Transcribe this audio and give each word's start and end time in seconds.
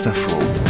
Wasserfall. 0.00 0.69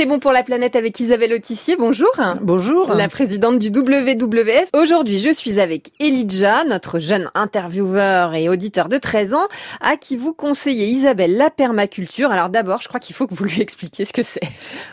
C'est 0.00 0.06
bon 0.06 0.18
pour 0.18 0.32
la 0.32 0.42
planète 0.42 0.76
avec 0.76 0.98
Isabelle 0.98 1.34
Autissier. 1.34 1.76
Bonjour. 1.76 2.08
Bonjour. 2.40 2.94
La 2.94 3.10
présidente 3.10 3.58
du 3.58 3.68
WWF. 3.68 4.70
Aujourd'hui, 4.72 5.18
je 5.18 5.30
suis 5.30 5.60
avec 5.60 5.92
Elijah, 6.00 6.64
notre 6.64 6.98
jeune 7.00 7.30
intervieweur 7.34 8.34
et 8.34 8.48
auditeur 8.48 8.88
de 8.88 8.96
13 8.96 9.34
ans, 9.34 9.46
à 9.82 9.98
qui 9.98 10.16
vous 10.16 10.32
conseillez, 10.32 10.86
Isabelle, 10.86 11.36
la 11.36 11.50
permaculture. 11.50 12.30
Alors 12.30 12.48
d'abord, 12.48 12.80
je 12.80 12.88
crois 12.88 12.98
qu'il 12.98 13.14
faut 13.14 13.26
que 13.26 13.34
vous 13.34 13.44
lui 13.44 13.60
expliquiez 13.60 14.06
ce 14.06 14.14
que 14.14 14.22
c'est. 14.22 14.40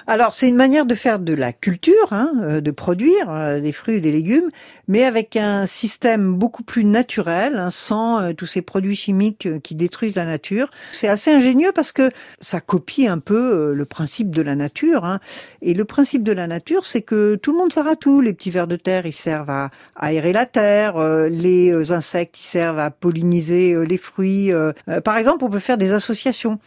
Alors, 0.07 0.33
c'est 0.33 0.49
une 0.49 0.57
manière 0.57 0.85
de 0.85 0.93
faire 0.93 1.19
de 1.19 1.33
la 1.33 1.53
culture, 1.53 2.11
hein, 2.11 2.33
euh, 2.41 2.59
de 2.59 2.71
produire 2.71 3.29
euh, 3.29 3.61
des 3.61 3.71
fruits 3.71 3.95
et 3.95 4.01
des 4.01 4.11
légumes, 4.11 4.49
mais 4.89 5.05
avec 5.05 5.37
un 5.37 5.65
système 5.67 6.33
beaucoup 6.33 6.63
plus 6.63 6.83
naturel, 6.83 7.55
hein, 7.55 7.69
sans 7.69 8.19
euh, 8.19 8.33
tous 8.33 8.45
ces 8.45 8.61
produits 8.61 8.97
chimiques 8.97 9.47
qui 9.63 9.73
détruisent 9.73 10.15
la 10.15 10.25
nature. 10.25 10.69
C'est 10.91 11.07
assez 11.07 11.31
ingénieux 11.31 11.71
parce 11.73 11.93
que 11.93 12.11
ça 12.41 12.59
copie 12.59 13.07
un 13.07 13.19
peu 13.19 13.71
le 13.73 13.85
principe 13.85 14.35
de 14.35 14.41
la 14.41 14.55
nature 14.55 14.96
Hein. 15.05 15.19
Et 15.61 15.73
le 15.73 15.85
principe 15.85 16.23
de 16.23 16.31
la 16.31 16.47
nature, 16.47 16.85
c'est 16.85 17.01
que 17.01 17.35
tout 17.35 17.51
le 17.51 17.57
monde 17.57 17.73
sert 17.73 17.87
à 17.87 17.95
tout. 17.95 18.21
Les 18.21 18.33
petits 18.33 18.51
vers 18.51 18.67
de 18.67 18.75
terre, 18.75 19.05
ils 19.05 19.13
servent 19.13 19.49
à, 19.49 19.69
aérer 19.95 20.33
la 20.33 20.45
terre. 20.45 20.97
Euh, 20.97 21.29
les 21.29 21.71
euh, 21.71 21.91
insectes, 21.91 22.39
ils 22.39 22.45
servent 22.45 22.79
à 22.79 22.91
polliniser 22.91 23.73
euh, 23.73 23.83
les 23.83 23.97
fruits. 23.97 24.51
par 25.03 25.17
exemple, 25.17 25.43
on 25.43 25.49
peut 25.49 25.59
faire 25.59 25.77
des 25.77 25.93
associations. 25.93 26.59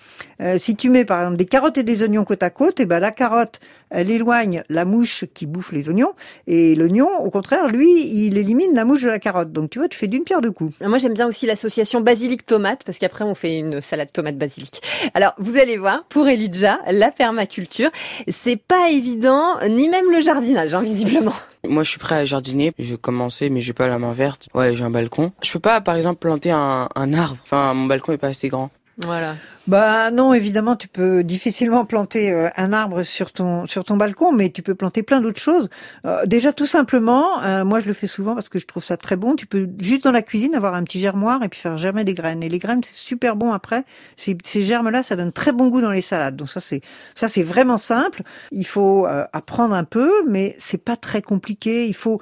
si 0.58 0.76
tu 0.76 0.90
mets 0.90 1.04
par 1.04 1.20
exemple 1.20 1.36
des 1.36 1.44
carottes 1.44 1.78
et 1.78 1.82
des 1.82 2.02
oignons 2.02 2.24
côte 2.24 2.42
à 2.42 2.50
côte, 2.50 2.80
et 2.80 2.84
eh 2.84 2.86
ben 2.86 3.00
la 3.00 3.10
carotte, 3.10 3.60
elle 3.90 4.10
éloigne 4.10 4.62
la 4.68 4.84
mouche 4.84 5.24
qui 5.34 5.46
bouffe 5.46 5.72
les 5.72 5.88
oignons, 5.88 6.12
et 6.46 6.74
l'oignon, 6.74 7.08
au 7.20 7.30
contraire, 7.30 7.68
lui, 7.68 8.26
il 8.26 8.38
élimine 8.38 8.74
la 8.74 8.84
mouche 8.84 9.02
de 9.02 9.08
la 9.08 9.18
carotte. 9.18 9.52
Donc 9.52 9.70
tu 9.70 9.78
vois, 9.78 9.88
tu 9.88 9.98
fais 9.98 10.06
d'une 10.06 10.24
pierre 10.24 10.40
deux 10.40 10.52
coups. 10.52 10.74
Moi, 10.80 10.98
j'aime 10.98 11.14
bien 11.14 11.26
aussi 11.26 11.46
l'association 11.46 12.00
basilic-tomate, 12.00 12.84
parce 12.84 12.98
qu'après, 12.98 13.24
on 13.24 13.34
fait 13.34 13.58
une 13.58 13.80
salade 13.80 14.12
tomate 14.12 14.38
basilic. 14.38 14.80
Alors, 15.14 15.34
vous 15.38 15.56
allez 15.56 15.76
voir, 15.76 16.04
pour 16.08 16.28
Elijah, 16.28 16.78
la 16.90 17.10
permaculture, 17.10 17.90
c'est 18.28 18.56
pas 18.56 18.90
évident, 18.90 19.58
ni 19.68 19.88
même 19.88 20.10
le 20.10 20.20
jardinage, 20.20 20.74
hein, 20.74 20.82
visiblement. 20.82 21.34
Moi, 21.68 21.82
je 21.84 21.90
suis 21.90 21.98
prêt 21.98 22.14
à 22.16 22.24
jardiner. 22.24 22.72
Je 22.78 22.96
commencer, 22.96 23.50
mais 23.50 23.60
j'ai 23.60 23.72
pas 23.74 23.86
la 23.86 23.98
main 23.98 24.12
verte. 24.12 24.48
Ouais, 24.54 24.74
j'ai 24.74 24.84
un 24.84 24.90
balcon. 24.90 25.32
Je 25.42 25.52
peux 25.52 25.58
pas, 25.58 25.80
par 25.80 25.96
exemple, 25.96 26.18
planter 26.18 26.50
un, 26.50 26.88
un 26.94 27.14
arbre. 27.14 27.36
Enfin, 27.44 27.74
mon 27.74 27.86
balcon 27.86 28.12
est 28.12 28.18
pas 28.18 28.28
assez 28.28 28.48
grand. 28.48 28.70
Voilà. 29.04 29.36
Bah 29.66 30.10
non, 30.10 30.34
évidemment, 30.34 30.74
tu 30.74 30.88
peux 30.88 31.22
difficilement 31.22 31.84
planter 31.84 32.32
euh, 32.32 32.48
un 32.56 32.72
arbre 32.72 33.02
sur 33.02 33.32
ton 33.32 33.66
sur 33.66 33.84
ton 33.84 33.96
balcon, 33.96 34.32
mais 34.32 34.50
tu 34.50 34.62
peux 34.62 34.74
planter 34.74 35.02
plein 35.02 35.20
d'autres 35.20 35.40
choses. 35.40 35.70
Euh, 36.06 36.26
déjà, 36.26 36.52
tout 36.52 36.66
simplement, 36.66 37.42
euh, 37.42 37.64
moi 37.64 37.80
je 37.80 37.86
le 37.86 37.92
fais 37.92 38.06
souvent 38.06 38.34
parce 38.34 38.48
que 38.48 38.58
je 38.58 38.66
trouve 38.66 38.84
ça 38.84 38.96
très 38.96 39.16
bon. 39.16 39.36
Tu 39.36 39.46
peux 39.46 39.68
juste 39.78 40.04
dans 40.04 40.12
la 40.12 40.22
cuisine 40.22 40.54
avoir 40.54 40.74
un 40.74 40.82
petit 40.82 41.00
germoir 41.00 41.42
et 41.42 41.48
puis 41.48 41.60
faire 41.60 41.78
germer 41.78 42.04
des 42.04 42.14
graines. 42.14 42.42
Et 42.42 42.48
les 42.48 42.58
graines, 42.58 42.82
c'est 42.82 42.94
super 42.94 43.36
bon 43.36 43.52
après. 43.52 43.84
Ces, 44.16 44.36
ces 44.44 44.62
germes-là, 44.62 45.02
ça 45.02 45.16
donne 45.16 45.32
très 45.32 45.52
bon 45.52 45.68
goût 45.68 45.80
dans 45.80 45.92
les 45.92 46.02
salades. 46.02 46.36
Donc 46.36 46.48
ça, 46.48 46.60
c'est 46.60 46.80
ça, 47.14 47.28
c'est 47.28 47.42
vraiment 47.42 47.78
simple. 47.78 48.22
Il 48.50 48.66
faut 48.66 49.06
apprendre 49.32 49.74
un 49.74 49.84
peu, 49.84 50.10
mais 50.28 50.56
c'est 50.58 50.82
pas 50.82 50.96
très 50.96 51.22
compliqué. 51.22 51.86
Il 51.86 51.94
faut 51.94 52.20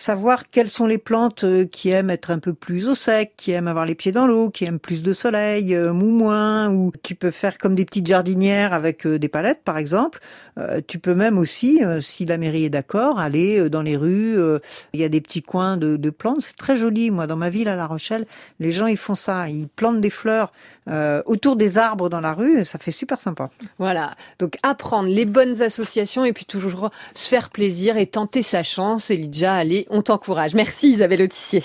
savoir 0.00 0.50
quelles 0.50 0.70
sont 0.70 0.86
les 0.86 0.98
plantes 0.98 1.44
euh, 1.44 1.64
qui 1.64 1.90
aiment 1.90 2.10
être 2.10 2.30
un 2.30 2.38
peu 2.38 2.54
plus 2.54 2.88
au 2.88 2.94
sec, 2.94 3.34
qui 3.36 3.52
aiment 3.52 3.68
avoir 3.68 3.86
les 3.86 3.94
pieds 3.94 4.12
dans 4.12 4.26
l'eau, 4.26 4.50
qui 4.50 4.64
aiment 4.64 4.78
plus 4.78 5.02
de 5.02 5.12
soleil, 5.12 5.74
euh, 5.74 5.92
moins, 5.92 6.72
ou 6.72 6.92
tu 7.02 7.14
peux 7.14 7.30
faire 7.30 7.58
comme 7.58 7.74
des 7.74 7.84
petites 7.84 8.06
jardinières 8.06 8.72
avec 8.72 9.06
euh, 9.06 9.18
des 9.18 9.28
palettes 9.28 9.62
par 9.64 9.78
exemple. 9.78 10.20
Tu 10.88 10.98
peux 10.98 11.14
même 11.14 11.38
aussi, 11.38 11.80
si 12.00 12.26
la 12.26 12.36
mairie 12.36 12.66
est 12.66 12.70
d'accord, 12.70 13.18
aller 13.18 13.70
dans 13.70 13.80
les 13.80 13.96
rues. 13.96 14.36
Il 14.92 15.00
y 15.00 15.04
a 15.04 15.08
des 15.08 15.22
petits 15.22 15.40
coins 15.40 15.78
de, 15.78 16.10
plantes, 16.10 16.42
c'est 16.42 16.56
très 16.56 16.76
joli. 16.76 17.10
Moi, 17.10 17.26
dans 17.26 17.36
ma 17.36 17.48
ville 17.48 17.66
à 17.68 17.76
La 17.76 17.86
Rochelle, 17.86 18.26
les 18.58 18.70
gens 18.70 18.86
ils 18.86 18.98
font 18.98 19.14
ça, 19.14 19.48
ils 19.48 19.68
plantent 19.68 20.02
des 20.02 20.10
fleurs 20.10 20.52
autour 21.24 21.56
des 21.56 21.78
arbres 21.78 22.10
dans 22.10 22.20
la 22.20 22.34
rue, 22.34 22.60
et 22.60 22.64
ça 22.64 22.78
fait 22.78 22.90
super 22.90 23.22
sympa. 23.22 23.48
Voilà, 23.78 24.16
donc 24.38 24.58
apprendre 24.62 25.08
les 25.08 25.24
bonnes 25.24 25.62
associations 25.62 26.26
et 26.26 26.34
puis 26.34 26.44
toujours 26.44 26.90
se 27.14 27.28
faire 27.30 27.48
plaisir 27.48 27.96
et 27.96 28.06
tenter 28.06 28.42
sa 28.42 28.62
chance. 28.62 29.10
Elijah, 29.10 29.54
aller 29.54 29.86
on 29.90 30.02
t'encourage. 30.02 30.54
Merci 30.54 30.92
Isabelle 30.92 31.22
Autissier. 31.22 31.62